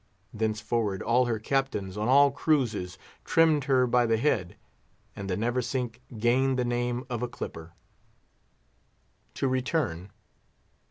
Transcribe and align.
Thenceforward 0.33 1.03
all 1.03 1.25
her 1.25 1.37
Captains, 1.37 1.95
on 1.95 2.07
all 2.07 2.31
cruises, 2.31 2.97
trimmed 3.23 3.65
her 3.65 3.85
by 3.85 4.07
the 4.07 4.17
head; 4.17 4.55
and 5.15 5.29
the 5.29 5.37
Neversink 5.37 5.99
gained 6.17 6.57
the 6.57 6.65
name 6.65 7.05
of 7.07 7.21
a 7.21 7.27
clipper. 7.27 7.73
To 9.35 9.47
return. 9.47 10.09